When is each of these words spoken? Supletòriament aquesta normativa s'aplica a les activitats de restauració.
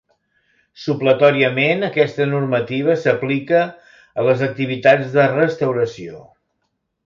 Supletòriament 0.83 1.87
aquesta 1.89 2.27
normativa 2.31 2.97
s'aplica 3.03 3.61
a 4.23 4.27
les 4.31 4.45
activitats 4.49 5.15
de 5.19 5.29
restauració. 5.39 6.27